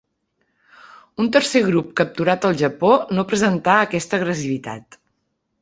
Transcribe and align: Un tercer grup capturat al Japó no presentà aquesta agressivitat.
Un 1.23 1.27
tercer 1.35 1.61
grup 1.67 1.91
capturat 2.01 2.49
al 2.49 2.57
Japó 2.63 2.91
no 3.19 3.29
presentà 3.35 3.79
aquesta 3.83 4.21
agressivitat. 4.23 5.03